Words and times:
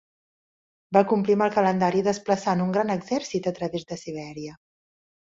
Va 0.95 1.01
complir 1.09 1.33
amb 1.37 1.45
el 1.47 1.51
calendari 1.55 2.01
desplaçant 2.07 2.63
un 2.65 2.71
gran 2.77 2.93
exèrcit 2.93 3.49
a 3.51 3.53
través 3.59 3.85
de 3.91 3.99
Sibèria. 4.05 4.55